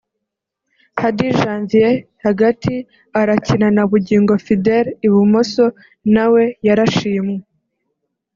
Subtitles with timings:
[1.01, 1.95] Hadi Janvier
[2.25, 2.73] (Hagati)
[3.19, 5.65] aracyakina na Bugingo Fidele (Ibumoso)
[6.13, 7.37] nawe yarashimwe